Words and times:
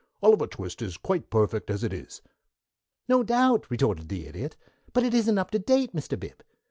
"'Oliver 0.23 0.47
Twist' 0.47 0.81
is 0.81 0.97
quite 0.97 1.29
perfect 1.29 1.69
as 1.69 1.83
it 1.83 1.93
is." 1.93 2.23
"No 3.07 3.21
doubt," 3.21 3.69
retorted 3.69 4.09
the 4.09 4.25
Idiot, 4.25 4.57
"but 4.93 5.03
it 5.03 5.13
isn't 5.13 5.37
up 5.37 5.51
to 5.51 5.59
date, 5.59 5.93
Mr. 5.95 6.19
Bib. 6.19 6.43